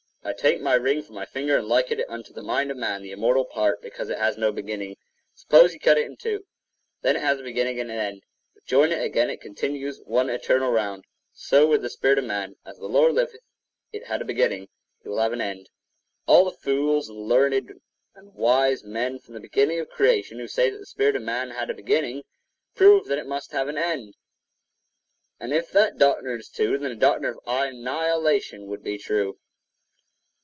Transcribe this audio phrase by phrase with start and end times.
[0.23, 3.11] I take my ring from my finger and liken it unto the mind of man—the
[3.11, 4.95] immortal part, because it has no beginning.
[5.33, 6.45] Suppose you cut it in two;
[7.01, 9.99] then it has a beginning and an end; but join it again, and it continues
[10.05, 11.05] one eternal round.
[11.33, 12.55] So with the spirit of man.
[12.63, 13.39] As the Lord liveth, if
[13.91, 14.69] it had a beginning,
[15.03, 15.69] it will have an end.
[16.27, 17.81] All the fools and learned
[18.13, 21.49] and wise men from the beginning of creation, who say that the spirit of man
[21.49, 22.23] had a beginning,
[22.75, 24.13] prove that it must have an end;
[25.39, 29.39] and if that doctrine is true, then the doctrine of annihilation would be true.